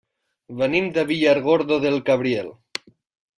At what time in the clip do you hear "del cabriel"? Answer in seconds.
1.85-2.51